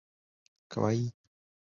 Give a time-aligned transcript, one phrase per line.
[0.03, 1.17] 星组是宝冢歌剧团的第四个组。